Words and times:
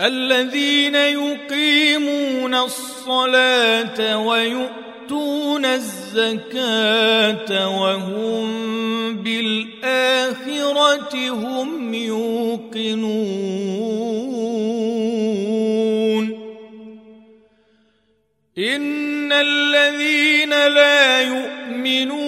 الذين 0.00 0.94
يقيمون 0.94 2.54
الصلاة 2.54 4.18
ويؤتون 4.18 5.64
الزكاة 5.64 7.50
وهم 7.80 8.46
بالآخرة 9.16 11.14
هم 11.30 11.94
يوقنون. 11.94 13.08
إن 18.58 19.32
الذين 19.32 20.50
لا 20.50 21.20
يؤمنون 21.22 22.27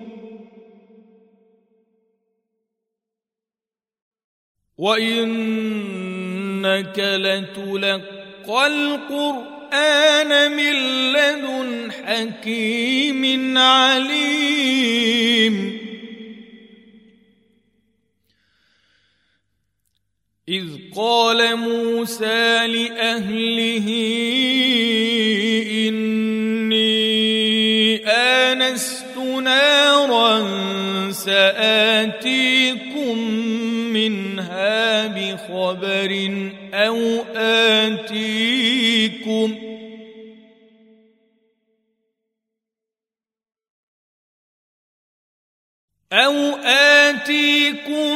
وإنك 4.81 6.69
لتلقى 6.97 8.67
القرآن 8.67 10.51
من 10.51 10.73
لدن 11.13 11.91
حكيم 11.91 13.57
عليم 13.57 15.01
إذ 20.49 20.65
قال 20.95 21.55
موسى 21.55 22.67
لأهله 22.67 23.87
إني 25.87 27.21
آنست 28.07 29.17
نارا 29.17 30.41
سآتيكم 31.11 32.90
بخبر 35.51 36.11
أو 36.73 36.97
آتيكم 37.35 38.71
أو 46.13 46.33
آتيكم 46.65 48.11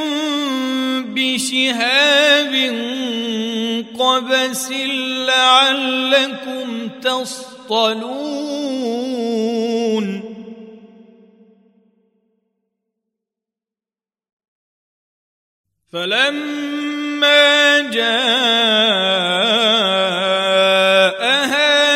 بشهاب 1.13 2.53
قبس 3.99 4.71
لعلكم 5.27 6.89
تصطلون 6.89 8.35
فلما 15.91 16.94
جاءها 17.91 18.93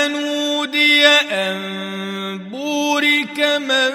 نودي 0.08 1.08
أن 1.08 1.60
بورك 2.50 3.40
من 3.40 3.92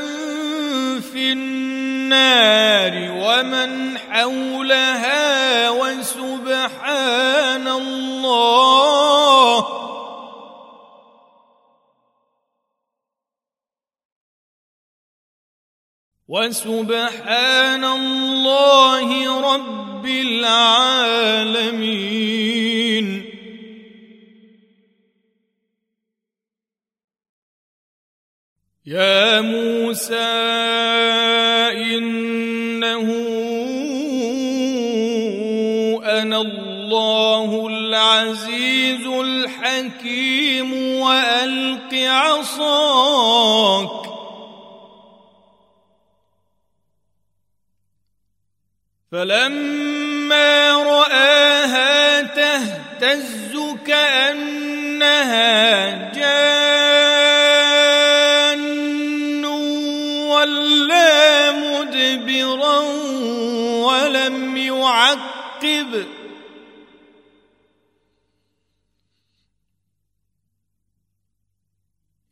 في 1.00 1.32
النار 1.32 2.92
ومن 3.10 3.98
حولها 3.98 5.70
وسبحان 5.70 7.68
الله. 7.68 8.64
وسبحان 16.28 17.84
الله 17.84 19.40
رب 19.54 19.93
العالمين. 20.06 21.64
يا 28.86 29.40
موسى 29.40 30.14
إنه 31.72 33.08
أنا 36.04 36.40
الله 36.40 37.66
العزيز 37.66 39.06
الحكيم 39.06 40.74
وألق 41.00 41.94
عصاك. 41.94 43.24
فلما 49.12 49.93
رآها 50.32 52.22
تهتز 52.22 53.56
كأنها 53.86 55.32
جان 56.12 56.64
ولا 60.24 61.52
مدبرا 61.52 62.78
ولم 63.86 64.56
يعقب. 64.56 66.06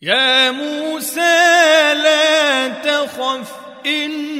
يا 0.02 0.50
موسى 0.50 1.94
لا 1.94 2.68
تخف 2.68 3.52
إني 3.86 4.31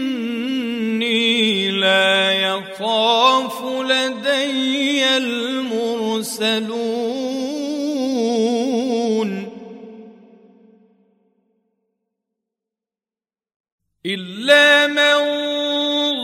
لا 1.82 2.32
يخاف 2.32 3.58
لدي 3.64 5.16
المرسلون. 5.16 6.82
إلا 14.06 14.86
من 14.86 15.18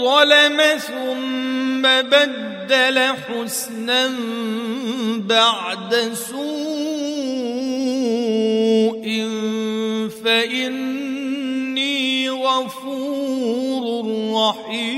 ظلم 0.05 0.59
ثم 0.79 1.83
بدل 1.83 2.99
حسنا 2.99 4.11
بعد 5.19 5.93
سوء 6.15 6.49
فإني 10.25 11.99
غفور 12.31 13.85
رحيم. 14.35 14.98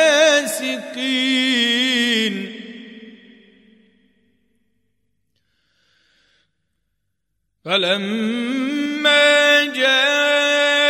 فلما 7.65 9.65
جاءتهم 9.65 10.89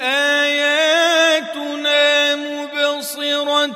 اياتنا 0.00 2.36
مبصره 2.36 3.66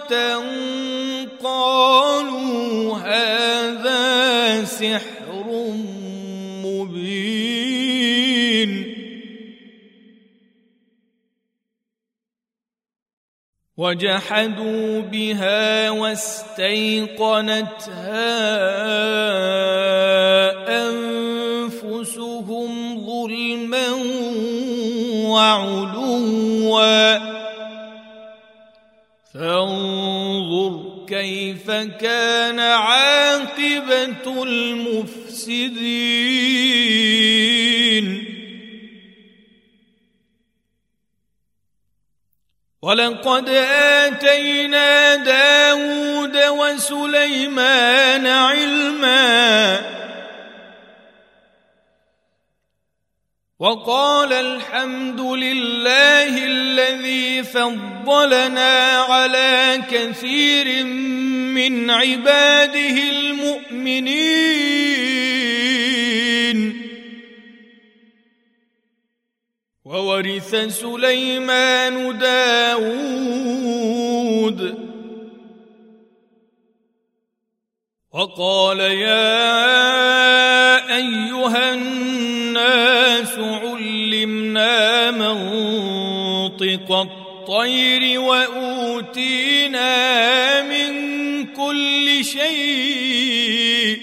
قالوا 1.42 2.98
هذا 2.98 4.64
سحر 4.64 5.44
مبين 6.64 7.10
وجحدوا 13.76 15.00
بها 15.00 15.90
واستيقنتها 15.90 16.50
وعلوا. 25.30 27.18
فانظر 29.34 31.06
كيف 31.08 31.70
كان 31.70 32.60
عاقبة 32.60 34.42
المفسدين. 34.42 35.90
ولقد 42.82 43.48
آتينا 43.48 45.16
داود 45.16 46.36
وسليمان 46.36 48.26
علما 48.26 49.99
وقال 53.60 54.32
الحمد 54.32 55.20
لله 55.20 56.46
الذي 56.46 57.42
فضلنا 57.42 58.98
على 58.98 59.82
كثير 59.90 60.84
من 60.84 61.90
عباده 61.90 62.96
المؤمنين. 63.10 64.40
وورث 69.84 70.54
سليمان 70.80 72.18
داود. 72.18 73.60
وقال 78.12 78.80
يا 78.80 79.60
أيها 80.96 81.74
الناس 81.74 83.29
منطق 85.10 86.92
الطير 86.92 88.20
وأوتينا 88.20 89.82
من 90.62 90.90
كل 91.46 92.24
شيء. 92.24 94.00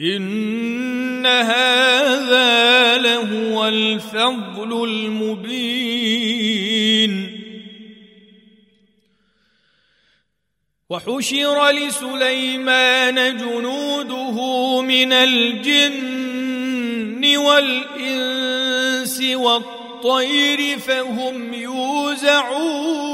إن 0.00 1.26
هذا 1.26 2.98
لهو 2.98 3.68
الفضل 3.68 4.84
المبين. 4.84 6.24
وحشر 10.90 11.70
لسليمان 11.70 13.36
جنوده 13.36 14.36
من 14.82 15.12
الجن 15.12 16.23
والانس 17.44 19.20
والطير 19.20 20.78
فهم 20.78 21.54
يوزعون. 21.54 23.04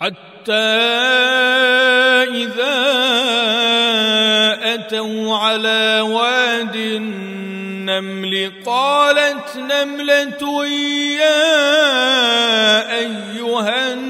حتى 0.00 0.52
إذا 2.42 2.80
أتوا 4.74 5.36
على 5.36 6.00
واد 6.00 6.76
النمل 6.76 8.52
قالت 8.66 9.56
نملة 9.56 10.66
يا 11.20 11.50
أيها 12.98 13.92
النمل 13.92 14.09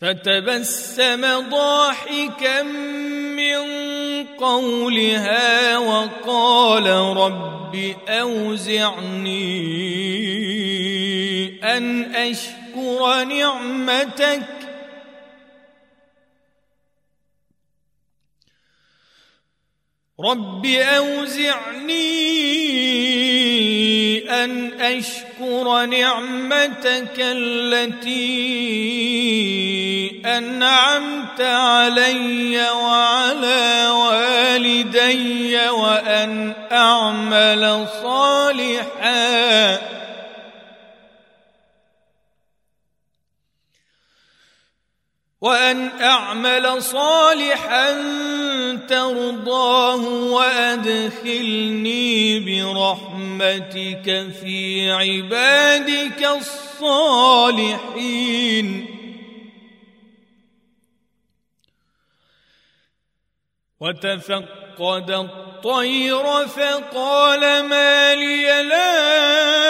فتبسم 0.00 1.48
ضاحكا 1.50 2.62
من 2.62 3.60
قولها 4.26 5.78
وقال 5.78 6.86
رب 7.16 7.94
أوزعني 8.08 9.50
أن 11.64 12.14
أشكر 12.14 13.24
نعمتك. 13.24 14.42
رب 20.20 20.66
أوزعني 20.66 22.10
أن 24.44 24.80
أشكر 24.80 25.84
نعمتك 25.84 27.16
التي 27.18 28.50
أنعمت 30.26 31.40
علي 31.40 32.70
وعلى 32.70 33.88
والدي 33.88 35.68
وأن 35.68 36.54
أعمل 36.72 37.88
صالحا. 38.02 39.80
وأن 45.40 45.90
أعمل 46.00 46.82
صالحا 46.82 47.92
ترضاه 48.88 50.04
وأدخلني 50.32 51.60
برحمتك 52.40 54.28
في 54.42 54.90
عبادك 54.92 56.28
الصالحين. 56.80 58.00
وتفقد 63.80 65.10
الطير 65.10 66.46
فقال 66.46 67.64
ما 67.64 68.14
لي 68.14 68.62
لا 68.62 69.69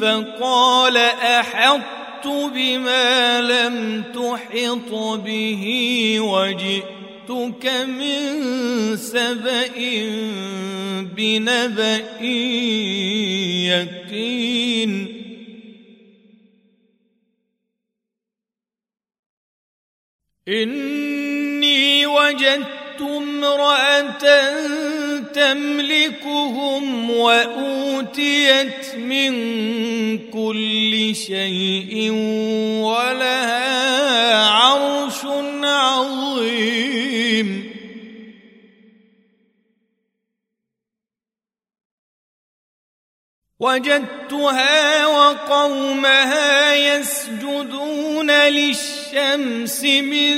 فقال 0.00 0.96
أحطت 0.96 2.26
بما 2.26 3.40
لم 3.40 4.04
تحط 4.14 4.94
به 5.24 5.64
وجئتك 6.20 7.66
من 7.86 8.96
سبأ 8.96 9.78
بنبأ 11.16 12.22
يقين. 13.68 15.18
إني 20.48 22.06
وجدت 22.06 23.00
امرأة 23.00 24.24
تملكهم 25.38 27.10
وأوتيت 27.10 28.94
من 28.96 29.32
كل 30.30 31.14
شيء 31.14 32.10
ولها 32.82 34.36
عرش 34.46 35.24
عظيم. 35.62 37.48
وجدتها 43.60 45.06
وقومها 45.06 46.74
يسجدون 46.74 48.30
للشمس 48.30 49.84
من 49.84 50.36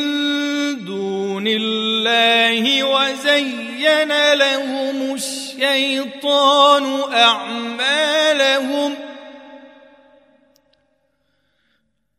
دون 0.85 1.10
الله 1.47 2.85
وزين 2.85 4.33
لهم 4.33 5.15
الشيطان 5.15 7.13
أعمالهم 7.13 8.95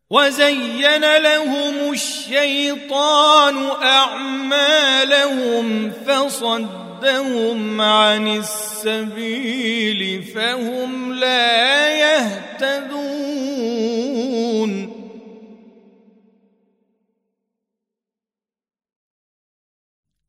وزين 0.09 1.17
لهم 1.17 1.91
الشيطان 1.91 3.69
أعمالهم 3.83 5.11
فصد 6.07 6.91
صدهم 7.01 7.81
عن 7.81 8.37
السبيل 8.37 10.23
فهم 10.23 11.13
لا 11.13 11.89
يهتدون 11.89 13.01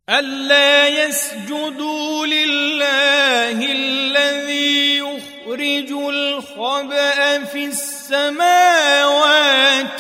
ألا 0.09 0.89
يسجدوا 0.89 2.27
لله 2.27 3.73
الذي 3.73 4.99
يخرج 4.99 5.93
الخبأ 5.93 7.45
في 7.45 7.67
السماوات 7.67 8.43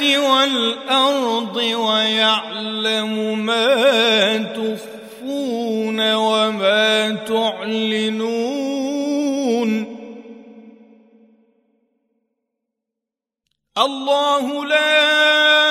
والأرض 0.02 1.56
ويعلم 1.56 3.38
ما 3.46 4.36
تخفون 4.36 6.14
وما 6.14 7.10
تعلنون. 7.28 8.42
الله 13.78 14.66
لا 14.66 15.61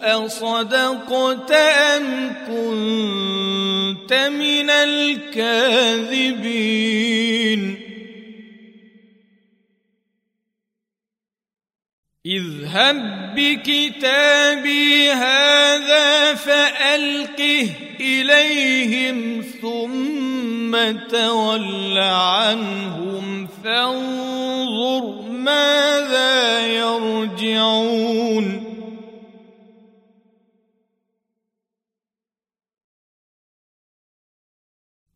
أصدقت 0.03 1.53
أم 1.53 2.33
كنت 2.47 4.13
من 4.13 4.71
الكاذبين. 4.71 5.89
اذهب 12.29 13.35
بكتابي 13.35 15.11
هذا 15.11 16.35
فألقه 16.35 17.71
إليهم 18.01 19.43
ثم 19.63 20.99
تول 21.09 21.99
عنهم 21.99 23.49
فانظر 23.65 25.23
ماذا 25.31 26.67
يرجعون. 26.67 28.65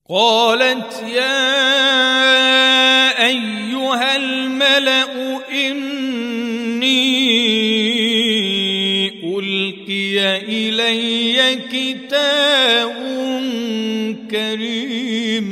قالت 0.08 1.02
يا 1.02 1.62
أيها 3.26 3.61
إلي 10.36 11.56
كتاب 11.72 12.96
كريم. 14.30 15.46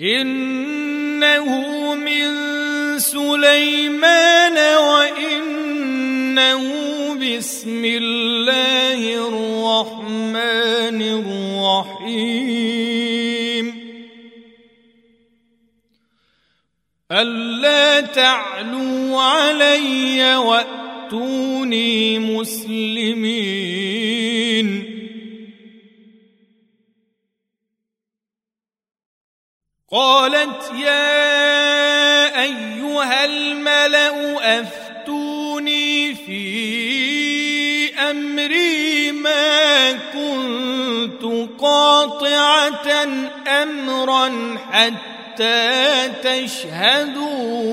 إنه 0.00 1.48
من 1.94 2.32
سليمان 2.98 4.58
وإنه 4.76 6.62
بسم 7.14 7.84
الله 7.84 8.71
علي 20.12 20.36
وأتوني 20.36 22.18
مسلمين. 22.18 23.22
قالت 29.90 30.72
يا 30.74 32.42
أيها 32.42 33.24
الملأ 33.24 34.60
أفتوني 34.60 36.14
في 36.14 37.94
أمري 37.94 39.12
ما 39.12 39.92
كنت 39.92 41.22
قاطعة 41.60 43.08
امرا 43.62 44.58
حتى 44.70 46.08
تشهدون. 46.24 47.72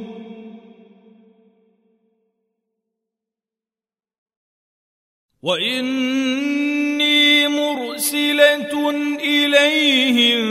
واني 5.41 6.81
إني 7.01 7.47
مرسلة 7.47 8.89
إليهم 9.19 10.45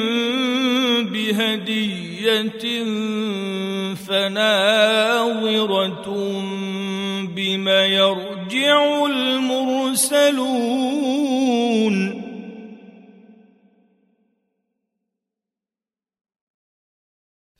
بهدية 1.12 2.84
فناظرة 3.94 6.06
بما 7.34 7.86
يرجع 7.86 9.06
المرسلون 9.06 10.40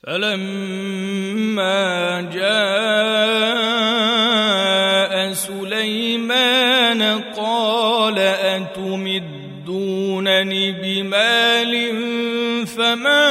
فلما 0.03 2.21
جاء 2.33 3.50
أتمدونني 10.31 10.73
بمال 10.73 11.73
فما 12.67 13.27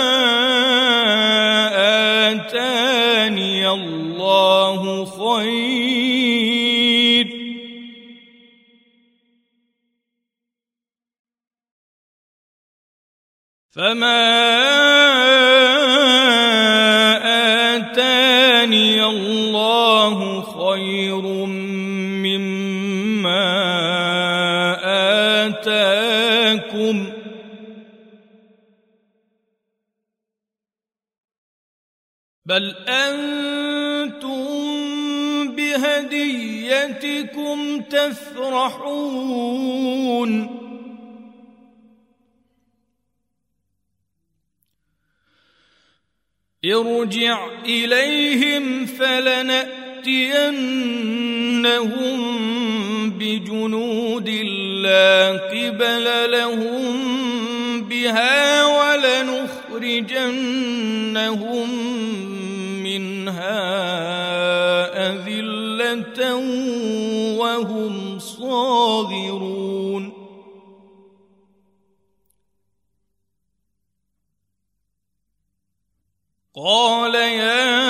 آتاني 2.32 3.70
الله 3.70 5.06
خير. 5.06 6.20
فما 13.72 14.89
بل 32.60 32.76
أنتم 32.88 34.46
بهديتكم 35.56 36.80
تفرحون؟ 37.82 39.30
ارجع 46.66 47.48
إليهم 47.66 48.86
فلنأتينهم 48.86 49.80
بجنود 53.10 54.30
لا 54.84 55.32
قبل 55.32 56.32
لهم 56.32 57.10
بها 57.82 58.66
ولنخرجنهم 58.66 60.10
أذلة 65.10 66.36
وهم 67.38 68.20
صاغرون. 68.20 70.14
قال 76.56 77.16
يا 77.16 77.90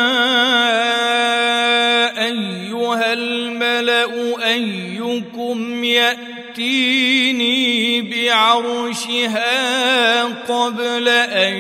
أيها 2.26 3.14
الملأ 3.14 4.50
أيكم 4.54 5.84
يأتيني 5.84 7.60
بعرشها 8.02 10.24
قبل 10.24 11.08
أن 11.08 11.54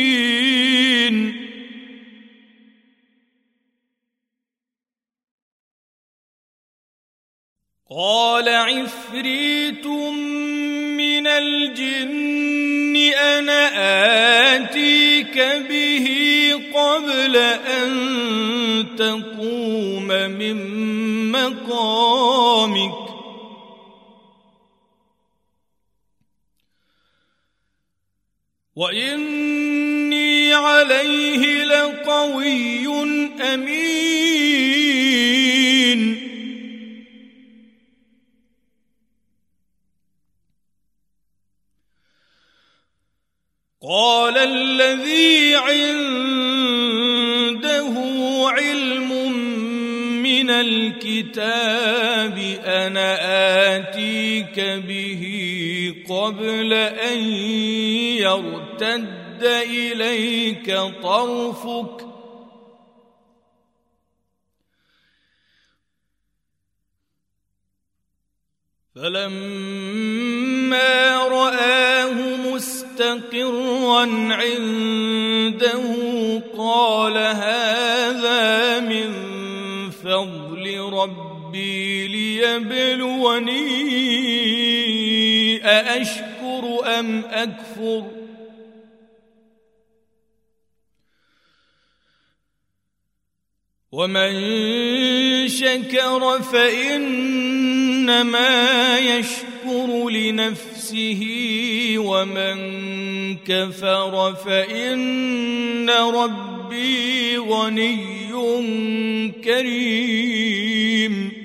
قال 7.91 8.49
عفريت 8.49 9.87
من 9.87 11.27
الجن 11.27 12.97
أنا 13.17 13.69
آتيك 14.57 15.39
به 15.69 16.07
قبل 16.75 17.37
أن 17.37 17.91
تقوم 18.99 20.07
من 20.09 20.57
مقامك. 21.33 23.08
واني 28.79 30.55
عليه 30.55 31.65
لقوي 31.65 32.87
امين 33.55 34.29
قال 43.83 44.39
الذي 44.39 45.55
عنده 45.55 46.75
علم 48.49 49.33
من 50.23 50.51
الكتاب 50.51 52.39
أنا 52.65 53.19
اتيك 53.77 54.61
به 54.61 55.25
قبل 55.91 56.73
أن 56.73 57.19
يرتد 58.19 59.43
إليك 59.43 60.75
طرفك. 61.03 62.09
فلما 68.95 70.49
رآه 71.29 72.13
مستقرا 72.37 74.05
عنده 74.33 75.85
قال 76.59 77.17
هذا 77.19 78.81
من 78.81 79.11
فضل 79.91 80.81
ربي 80.93 82.07
ليبلوني 82.09 83.59
أأشكر 85.69 86.99
أم 86.99 87.25
أكفر؟ 87.25 88.05
ومن 93.93 95.49
شكر 95.49 96.43
فإنما 96.43 97.89
يشكر 98.99 100.09
لنفسه 100.11 101.25
ومن 101.99 102.59
كفر 103.37 104.35
فإن 104.35 105.91
ربي 105.91 107.39
غني 107.39 108.29
كريم. 109.45 111.38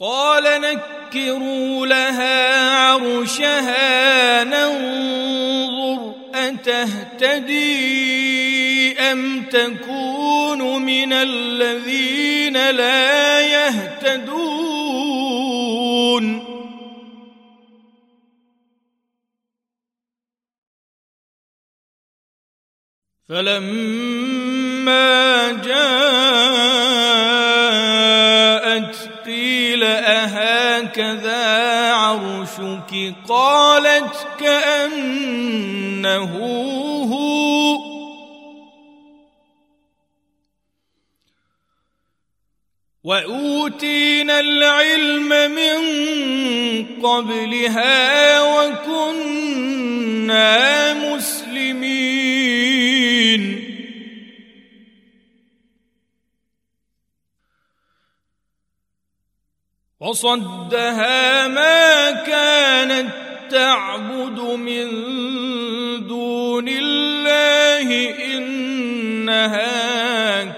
قال 0.00 0.60
نكروا 0.60 1.86
لها 1.86 2.70
عرشها 2.70 4.44
ننظر 4.44 6.14
أتهتدي 6.34 7.76
أم 8.98 9.42
تكون 9.42 10.82
من 10.82 11.12
الذين 11.12 12.70
لا 12.70 13.40
يهتدون؟ 13.40 14.56
فلما 23.28 25.52
جاءت 25.52 27.55
أهكذا 30.98 31.92
عرشك 31.92 33.14
قالت 33.28 34.26
كأنه 34.40 36.32
هو. 37.12 37.76
وأوتينا 43.04 44.40
العلم 44.40 45.28
من 45.50 45.76
قبلها 47.02 48.40
وكنا 48.40 49.74
مسلمين. 50.94 52.06
فصدها 60.06 61.48
ما 61.48 62.10
كانت 62.10 63.10
تعبد 63.50 64.40
من 64.40 64.86
دون 66.06 66.68
الله 66.68 67.88
إنها 68.34 69.74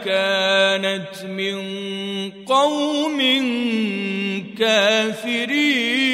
كانت 0.05 1.25
من 1.25 1.59
قوم 2.45 3.19
كافرين. 4.59 6.09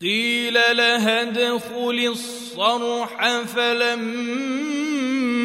قيل 0.00 0.54
لها 0.54 1.22
ادخل 1.22 2.06
الصرح 2.10 3.22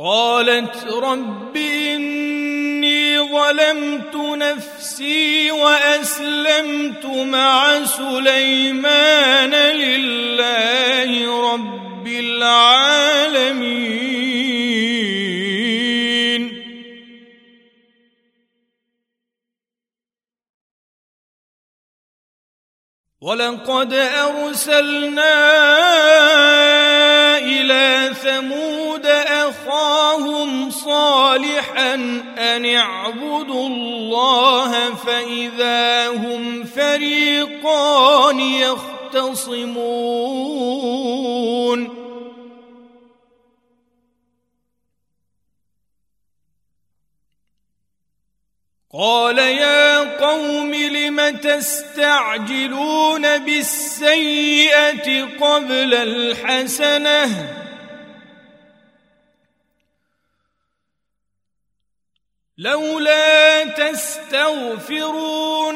قالت 0.00 0.86
رب 0.86 1.56
إني 1.56 3.18
ظلمت 3.18 4.14
نفسي 4.16 5.50
وأسلمت 5.50 7.06
مع 7.06 7.84
سليمان 7.84 9.54
لله 9.54 11.10
رب 11.52 12.06
العالمين. 12.06 13.08
ولقد 23.20 23.92
أرسلنا 23.92 25.34
إلى 27.38 28.14
ثمود 28.14 29.06
صالحا 31.38 31.94
أن 32.38 32.66
اعبدوا 32.66 33.66
الله 33.66 34.94
فإذا 34.94 36.08
هم 36.08 36.64
فريقان 36.64 38.40
يختصمون 38.40 39.78
قال 48.92 49.38
يا 49.38 50.16
قوم 50.16 50.74
لم 50.74 51.36
تستعجلون 51.36 53.38
بالسيئة 53.38 55.24
قبل 55.40 55.94
الحسنة 55.94 57.58
لولا 62.58 63.64
تستغفرون 63.64 65.08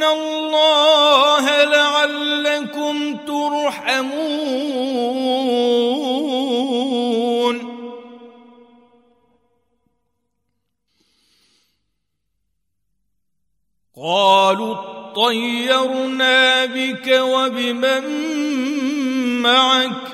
الله 0.02 1.64
لعلكم 1.64 3.16
ترحمون. 3.16 4.42
قالوا 13.96 14.76
اطيرنا 15.12 16.64
بك 16.64 17.08
وبمن 17.22 18.04
معك؟ 19.42 20.11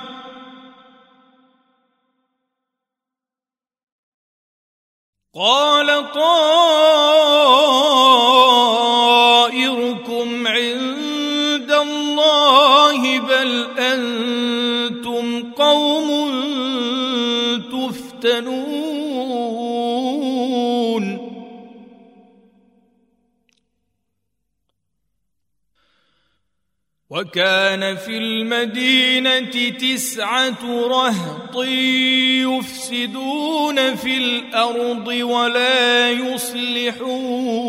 قال 5.39 5.87
طائركم 6.13 6.29
وكان 27.11 27.97
في 27.97 28.19
المدينة 28.19 29.69
تسعة 29.71 30.89
رهط 30.89 31.57
يفسدون 32.45 33.97
في 33.97 34.17
الأرض 34.17 35.07
ولا 35.07 36.11
يصلحون. 36.11 37.69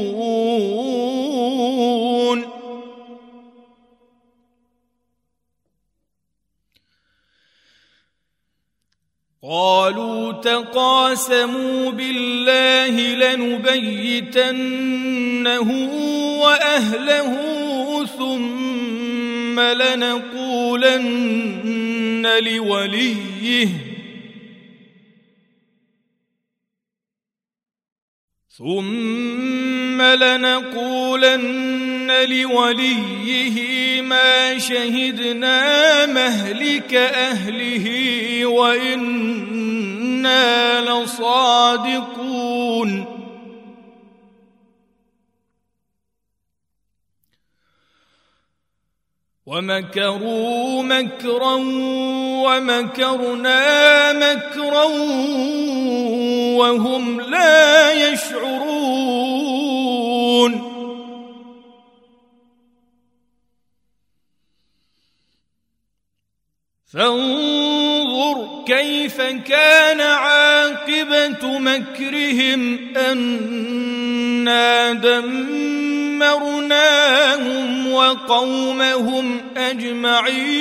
قالوا 9.44 10.32
تقاسموا 10.32 11.92
بالله 11.92 13.16
لنبيتنه 13.16 14.40
وأهله 16.42 17.36
ثم 18.06 18.69
لنقولن 19.60 21.40
لوليه. 22.44 23.68
ثم 28.58 30.02
لنقولن 30.02 32.12
لوليه 32.30 34.02
ما 34.02 34.58
شهدنا 34.58 36.06
مهلك 36.06 36.94
أهله 36.94 37.86
وإنا 38.46 39.70
لصادقون. 40.82 42.40
ومكروا 49.50 50.84
مكرا 50.84 51.56
ومكرنا 52.46 53.62
مكرا 54.14 54.84
وهم 56.58 57.22
لا 57.22 57.92
يشعرون. 57.92 59.30
فانظر 66.94 68.64
كيف 68.68 69.22
كان 69.22 70.02
عاقبة 70.02 71.60
مكرهم 71.60 72.80
أنا 72.98 74.94
دمرناهم 76.20 77.94
وقومهم 77.94 79.42
أجمعين. 79.58 80.60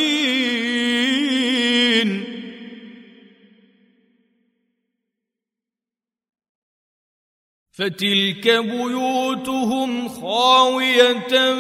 فتلك 7.73 8.49
بيوتهم 8.49 10.09
خاوية 10.09 11.53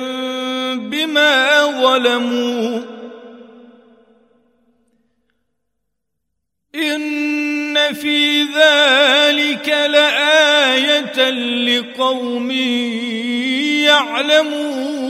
بما 0.74 1.64
ظلموا. 1.82 2.98
إن 6.74 7.94
في 7.94 8.42
ذلك 8.42 9.68
لآية 9.68 11.30
لقوم 11.30 12.50
يعلمون. 13.88 15.08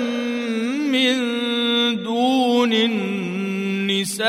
من 0.92 1.16
دون 2.02 2.72
النساء؟ 2.72 4.24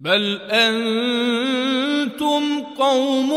بل 0.00 0.40
أنتم 0.50 2.42
قوم 2.78 3.30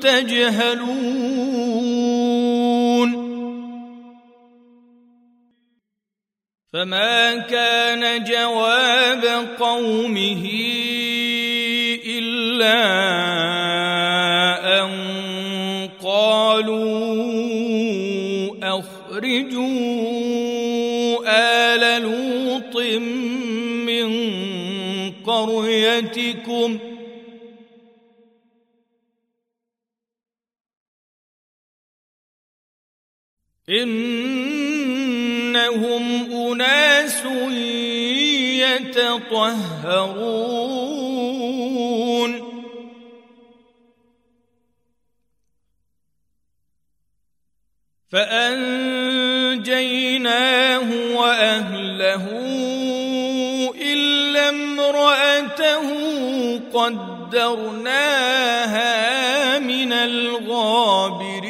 تجهلون. 0.00 1.28
فما 6.72 7.36
كان 7.36 8.24
جواب 8.24 9.24
قومه 9.60 10.44
إلا 12.06 12.78
أن 14.80 14.90
قالوا 16.02 17.18
أخرجوا 18.62 19.97
قريتكم 25.98 26.78
إنهم 35.28 36.02
أناس 36.32 37.24
يتطهرون 38.88 39.68
فانجيناه 48.88 49.58
واهله 51.16 52.67
امراته 55.76 56.58
قدرناها 57.28 58.08
من 59.58 59.92
الغابرين. 59.92 61.48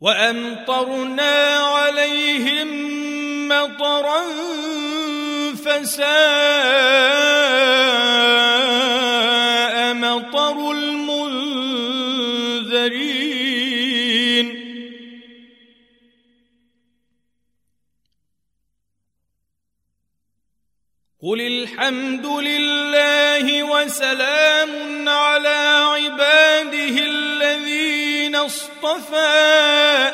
وأمطرنا 0.00 1.56
عليهم 1.56 2.68
مطرا 3.48 4.22
فساء 5.54 6.10
الحمد 21.90 22.26
لله 22.26 23.62
وسلام 23.62 25.08
على 25.08 25.58
عباده 25.94 26.96
الذين 27.02 28.36
اصطفى 28.36 30.09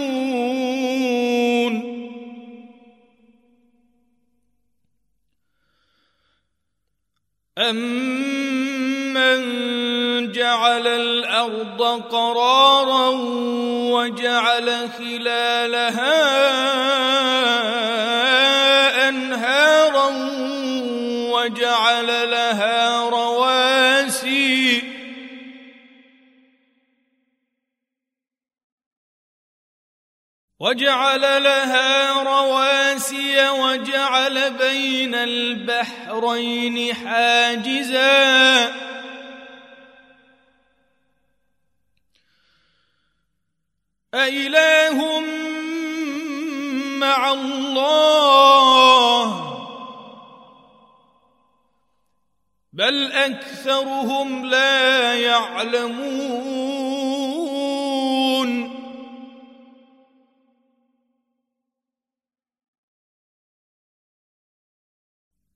أمن 7.69 9.41
جعل 10.31 10.87
الأرض 10.87 11.81
قرارا 12.11 13.09
وجعل 13.91 14.89
خلالها 14.97 16.21
أنهارا 19.09 20.07
وجعل 21.31 22.07
لها 22.07 23.09
رواسي 23.09 24.90
وجعل 30.61 31.21
لها 31.43 32.23
رواسي 32.23 33.49
وجعل 33.49 34.53
بين 34.53 35.15
البحرين 35.15 36.93
حاجزا. 36.93 38.71
أإله 44.13 45.19
مع 46.99 47.31
الله. 47.31 48.21
بل 52.73 53.11
أكثرهم 53.11 54.45
لا 54.45 55.13
يعلمون. 55.15 56.60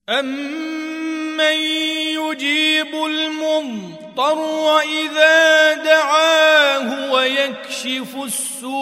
أمن 0.10 1.39
يجيب 1.41 2.96
المضطر 3.06 4.80
إذا 4.80 5.74
دعاه 5.74 7.12
ويكشف 7.12 8.15
السوء 8.24 8.76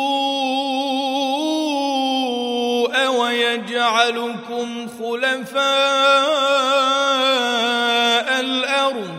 ويجعلكم 3.07 4.87
خلفاء 4.87 5.63
الأرض 8.39 9.13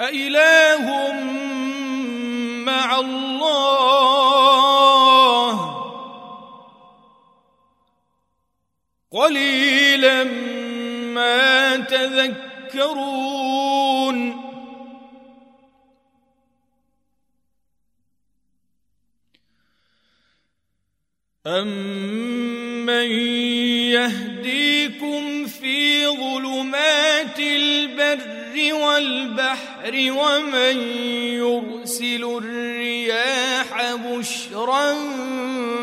أإله 0.00 1.12
مع 2.66 2.98
الله 2.98 4.11
قليلا 9.22 10.24
ما 11.14 11.76
تذكرون. 11.76 13.22
أمن 21.46 23.10
يهديكم 23.90 25.46
في 25.46 26.06
ظلمات 26.06 27.40
البر 28.52 28.74
والبحر 28.74 29.94
ومن 30.12 30.76
يرسل 31.40 32.24
الرياح 32.24 33.94
بشرا 33.94 34.92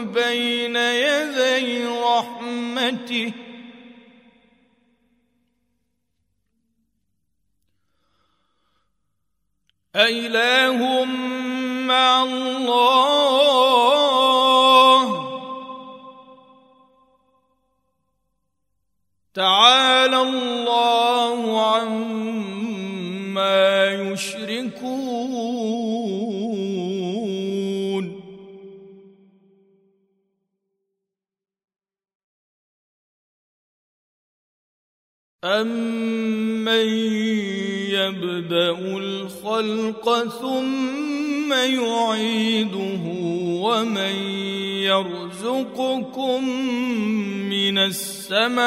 بين 0.03 0.75
يدي 0.75 1.85
رحمته. 1.85 3.33
أإله 9.95 11.05
مع 11.85 12.23
الله. 12.23 13.29
تعالى 19.33 20.21
الله 20.21 20.58
أمن 35.61 36.87
يبدأ 37.89 38.79
الخلق 38.79 40.27
ثم 40.41 41.53
يعيده 41.53 43.03
ومن 43.63 44.15
يرزقكم 44.83 46.49
من 47.49 47.77
السماء 47.77 48.59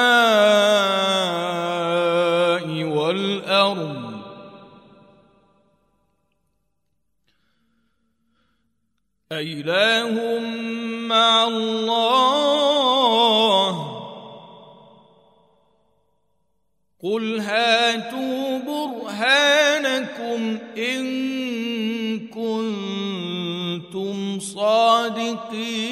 والأرض 2.85 4.13
أإله 9.33 10.39
مع 11.09 11.47
الله 11.49 12.82
قل 17.03 17.41
هاتوا 17.41 18.59
برهانكم 18.59 20.59
إن 20.79 21.05
كنتم 22.29 24.41
صادقين 24.41 25.83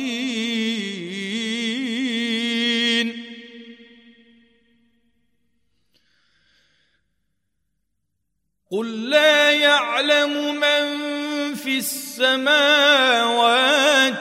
قل 8.70 9.10
لا 9.10 9.50
يعلم 9.50 10.54
من 10.54 11.00
في 11.54 11.78
السماوات 11.78 12.68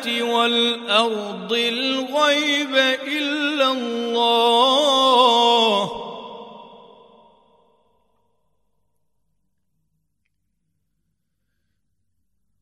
والأرض 0.07 1.53
الغيب 1.53 2.75
إلا 3.07 3.71
الله 3.71 5.58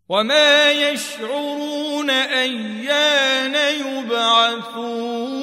وما 0.10 0.72
يشعرون 0.72 2.10
ايان 2.10 3.56
يبعثون 3.86 5.38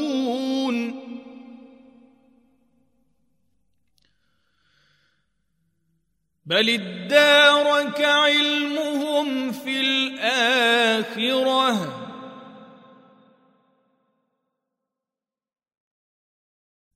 بل 6.47 6.71
ادارك 6.71 8.01
علمهم 8.01 9.53
في 9.53 9.81
الاخره 9.81 11.35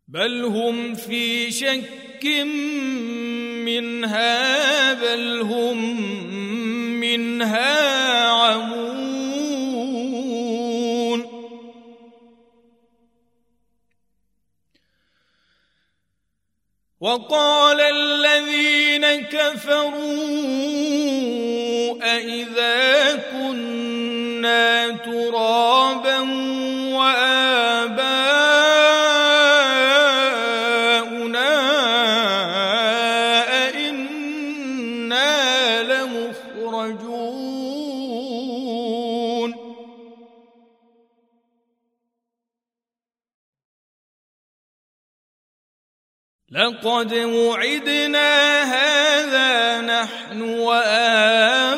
بل 0.09 0.45
هم 0.45 0.95
في 0.95 1.51
شك 1.51 2.25
منها 3.65 4.93
بل 4.93 5.41
هم 5.41 6.58
منها 7.17 8.29
عمون. 8.29 8.89
وقال 17.01 17.81
الذين 17.81 19.07
كفروا 19.21 19.95
أإذا 22.03 23.17
كنا 23.33 24.91
ترابا 24.91 26.19
وآباؤنا 26.99 28.58
لقد 46.59 47.15
وعدنا 47.15 48.63
هذا 48.63 49.81
نحن 49.81 50.43
وآباؤنا 50.43 51.78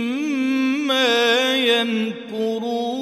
يمكرون. 1.55 3.01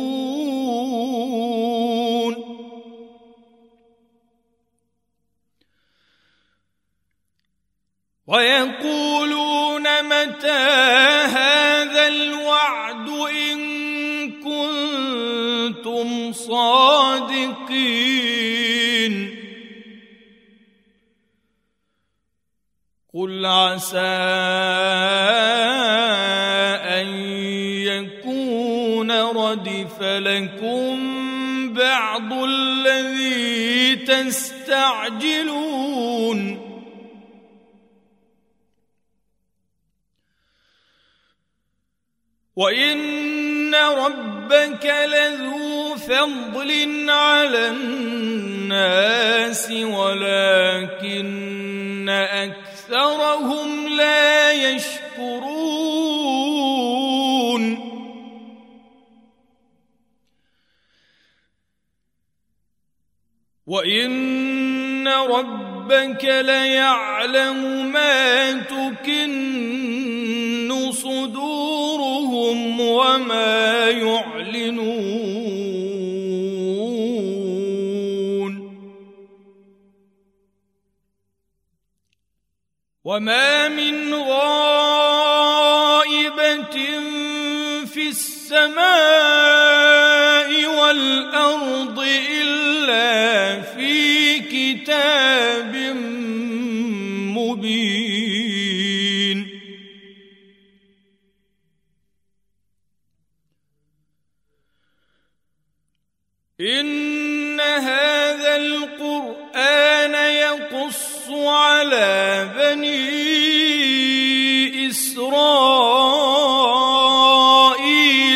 ويقولون 8.28 10.04
متى 10.04 10.70
هذا 11.34 12.08
الوعد 12.08 13.10
إن 13.10 13.60
كنتم 14.32 16.08
صادقين؟ 16.34 17.80
قل 23.14 23.46
عسى 23.46 24.00
ردف 30.00 30.02
لكم 30.02 31.74
بعض 31.74 32.34
الذي 32.34 33.96
تستعجلون. 33.96 35.50
وإن 42.56 43.76
ربك 43.76 44.86
لذو 44.86 45.96
فضل 45.96 47.10
على 47.10 47.68
الناس 47.68 49.72
ولكن 49.72 51.30
أكثرهم 52.10 53.88
لا 53.88 54.52
يشكرون. 54.52 55.89
وان 63.70 65.08
ربك 65.08 66.26
ليعلم 66.26 67.92
ما 67.92 68.52
تكن 68.52 69.30
صدورهم 70.92 72.80
وما 72.82 73.90
يعلنون 73.90 75.20
وما 83.04 83.68
من 83.70 84.14
غائبه 84.14 85.50
في 87.86 88.08
السماء 88.08 88.80
والارض 90.66 92.00
الا 92.00 92.59
في 93.76 94.40
كتاب 94.40 95.76
مبين. 97.38 98.40
إن 106.62 107.60
هذا 107.60 108.56
القرآن 108.56 110.14
يقص 110.14 111.30
على 111.30 112.50
بني 112.56 113.30
إسرائيل 114.90 115.24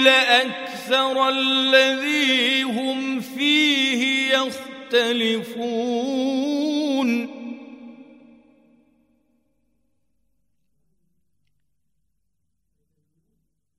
أكثر 0.08 1.30
الذي 1.30 1.72
يختلفون. 4.94 6.14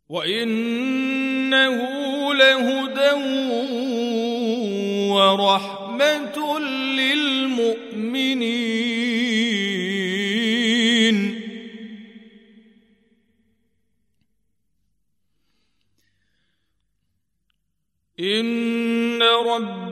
وإنه 0.08 1.78
لهدى 2.34 3.12
ورحمة 5.10 6.58
للمؤمنين. 6.98 7.84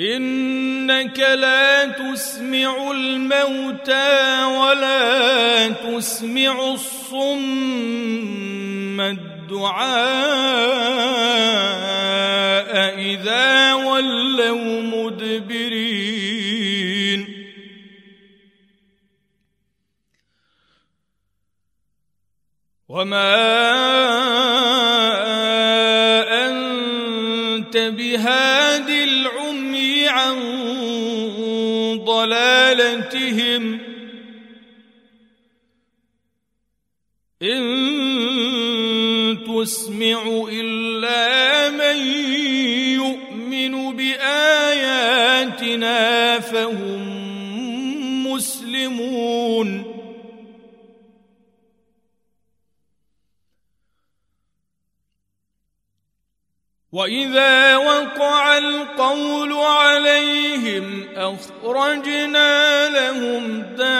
إنك 0.00 1.18
لا 1.18 1.84
تسمع 1.84 2.90
الموتى 2.92 4.44
ولا 4.44 5.68
تسمع 5.68 6.74
الصم 6.74 7.40
الدعاء 9.00 9.86
إذا 12.98 13.74
ولوا 13.74 14.82
مدبرين. 14.82 16.36
وما 22.88 23.36
أنت 26.48 27.76
بهاد 27.76 29.05
ضلالتهم 33.12 33.78
إن 37.42 37.62
تسمع 39.46 40.46
إلا 40.52 41.70
من 41.70 41.96
يؤمن 42.94 43.96
بآياتنا 43.96 45.20
فهم 46.40 47.26
مسلمون 48.26 49.15
واذا 56.96 57.76
وقع 57.76 58.58
القول 58.58 59.52
عليهم 59.52 61.08
اخرجنا 61.16 62.88
لهم 62.88 63.62
دابه 63.62 63.96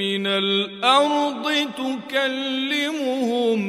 من 0.00 0.26
الأرض 0.26 1.68
تكلمهم 2.08 3.60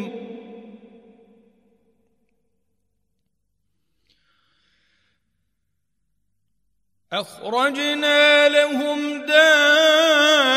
اخرجنا 7.14 8.50
لهم 8.50 9.22
دابه 9.22 10.56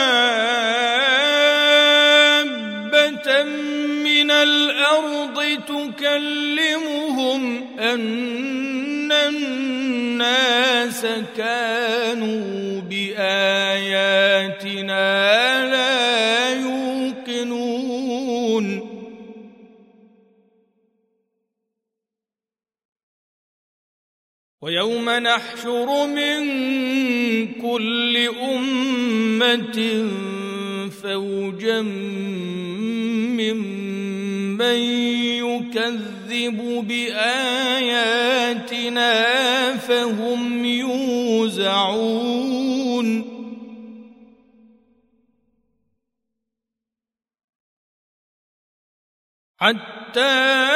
من 4.39 4.45
الأرض 4.45 5.39
تكلمهم 5.67 7.43
أن 7.79 9.13
الناس 9.13 11.07
كانوا 11.37 12.81
بآياتنا 12.81 14.05
لا 15.71 16.51
يوقنون. 16.61 17.79
ويوم 24.63 25.11
نحشر 25.11 26.07
من 26.07 26.41
كل 27.55 28.17
أمة 28.43 29.79
فوجا 31.03 31.83
من 34.59 34.79
يكذب 35.47 36.59
بآياتنا 36.89 38.17
فهم 39.77 40.65
يوزعون. 40.65 42.09
حتى 49.61 50.69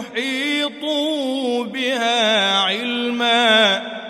ولم 0.00 0.06
تحيطوا 0.14 1.64
بها 1.64 2.58
علما. 2.58 4.00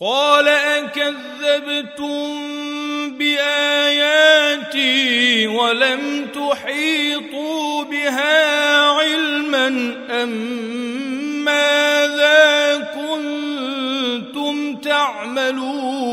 قال 0.00 0.48
أكذبتم 0.48 2.08
بآياتي 3.18 4.66
ولم 5.46 6.26
تحيطوا 6.34 7.84
بها 7.84 8.80
علما 8.80 9.68
أم 10.22 10.30
ماذا 11.44 12.76
كنتم 12.94 14.76
تعملون؟ 14.76 16.11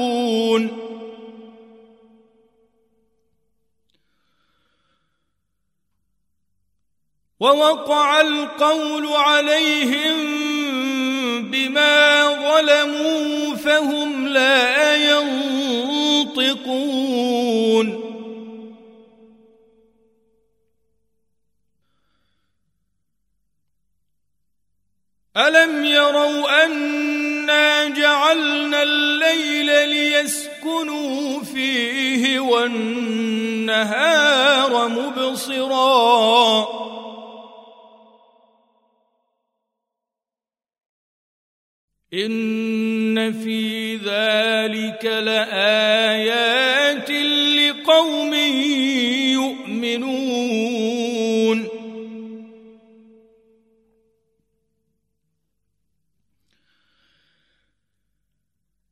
ووقع 7.40 8.22
القول 8.22 9.08
عليهم 9.08 10.18
بما 11.52 12.28
ظلموا 12.28 13.56
فهم 13.56 14.28
لا 14.28 14.96
ينطقون. 16.36 18.10
ألم 25.38 25.86
يروا 25.86 26.66
أنا 26.66 27.86
جعلنا 27.86 28.84
الليل 28.84 29.90
ليسكنوا 29.90 31.44
فيه 31.44 32.40
والنهار 32.40 34.08
مبصراً 34.88 36.89
إن 42.14 43.34
في 43.44 43.96
ذلك 43.96 45.06
لآيات 45.06 47.12
لقوم 47.12 48.34
يؤمنون. 49.34 50.90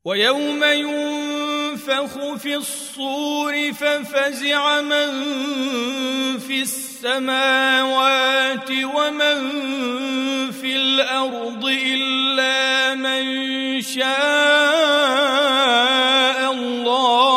ويوم 0.04 0.64
ينفخ 0.64 2.34
في 2.34 2.56
الصور 2.56 3.72
ففزع 3.72 4.80
من 4.80 5.08
في 6.38 6.62
السماوات 6.98 8.70
ومن 8.70 9.38
في 10.50 10.76
الأرض 10.76 11.64
إلا 11.64 12.94
من 12.94 13.80
شاء 13.82 14.08
الله. 16.52 17.28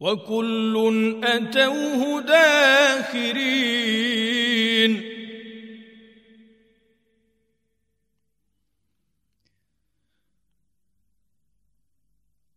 وكل 0.00 0.74
أتوه 1.24 2.20
داخرين. 2.20 3.80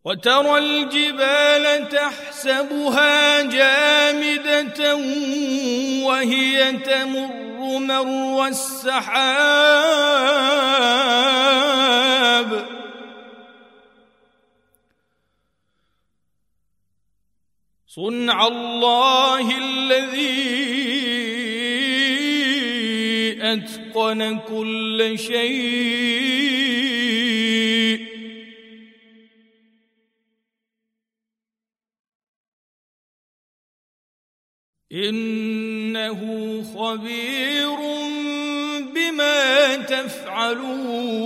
وترى 0.06 0.58
الجبال 0.58 1.89
تحسبها 1.89 3.41
جامدة 3.41 4.95
وهي 6.06 6.72
تمر 6.72 7.80
مر 7.80 8.47
السحاب. 8.47 9.04
صنع 17.88 18.47
الله 18.47 19.58
الذي 19.58 20.64
أتقن 23.41 24.39
كل 24.39 25.16
شيء. 25.18 26.32
إنه 34.94 36.20
خبير 36.76 37.78
بما 38.94 39.76
تفعلون. 39.76 41.24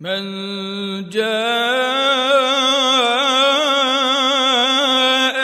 من 0.00 0.24
جاء 1.10 1.30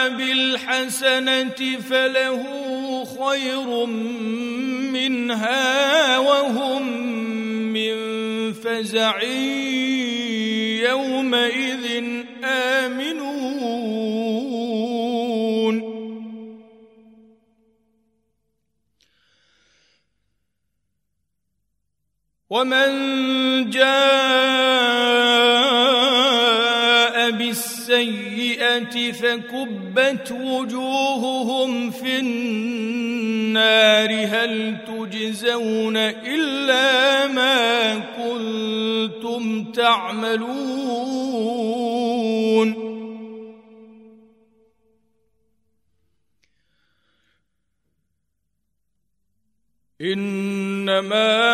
بالحسنة 0.08 1.80
فله 1.90 2.42
خير 3.04 3.86
منها 4.96 6.18
وهم 6.18 6.82
من 7.72 7.96
فزع 8.52 9.20
يومئذ 11.34 12.24
آمنون. 12.44 14.26
ومن 22.50 22.90
جاء 23.70 23.96
بالسيئة 27.30 29.12
فكبت 29.12 30.32
وجوههم 30.32 31.90
في 31.90 32.18
النار 32.18 33.05
هل 34.26 34.76
تجزون 34.86 35.96
إلا 35.96 37.26
ما 37.26 37.94
كنتم 37.98 39.72
تعملون؟ 39.72 41.16
إنما 50.00 51.46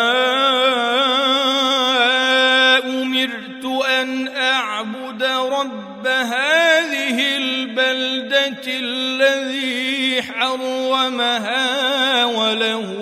هذه 6.22 7.36
البلدة 7.36 8.62
الذي 8.66 10.22
حرمها 10.22 12.24
وله 12.24 12.92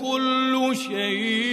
كل 0.00 0.76
شيء. 0.88 1.50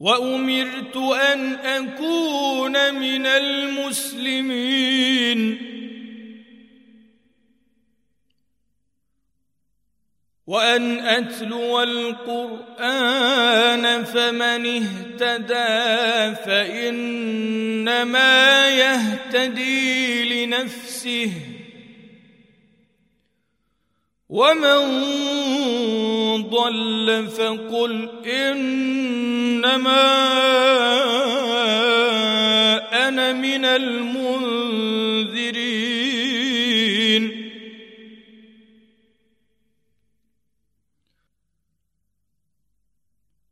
وأمرت 0.00 0.96
أن 0.96 1.54
أكون 1.54 2.94
من 2.94 3.26
المسلمين. 3.26 4.46
وأن 10.46 10.98
أتلو 10.98 11.82
القرآن 11.82 13.34
فمن 14.04 14.66
اهتدى 14.66 16.34
فإنما 16.46 17.98
يهتدي 18.68 20.46
لنفسه 20.46 21.32
ومن 24.28 24.80
ضل 26.50 27.28
فقل 27.36 28.08
إنما 28.26 30.06
أنا 33.08 33.32
من 33.32 33.64
المنذرين 33.64 35.35